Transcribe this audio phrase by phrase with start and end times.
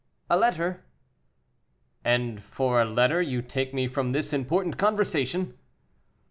[0.31, 0.83] "A letter."
[2.03, 5.55] "And for a letter you take me from this important conversation."